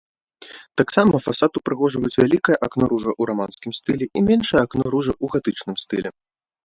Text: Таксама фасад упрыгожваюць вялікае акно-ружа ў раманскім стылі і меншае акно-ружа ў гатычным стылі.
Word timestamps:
Таксама 0.79 1.19
фасад 1.25 1.51
упрыгожваюць 1.59 2.13
вялікае 2.21 2.57
акно-ружа 2.69 3.09
ў 3.13 3.23
раманскім 3.33 3.71
стылі 3.81 4.05
і 4.09 4.19
меншае 4.29 4.61
акно-ружа 4.67 5.13
ў 5.23 5.35
гатычным 5.37 5.75
стылі. 5.85 6.09